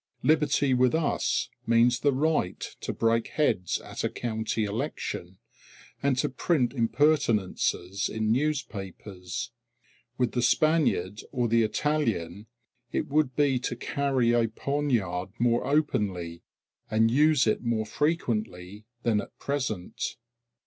[0.23, 5.37] Liberty with us means the right to break heads at a county election,
[6.01, 9.51] and to print impertinences in newspapers.
[10.17, 12.47] With the Spaniard or the Italian
[12.91, 16.41] it would be to carry a poniard more openly,
[16.89, 20.15] and use it more frequently than at present.